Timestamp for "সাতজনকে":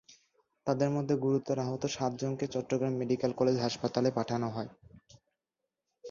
1.87-2.45